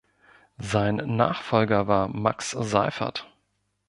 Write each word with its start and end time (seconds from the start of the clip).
Sein 0.57 0.95
Nachfolger 0.95 1.87
war 1.87 2.07
Max 2.07 2.49
Seiffert. 2.59 3.29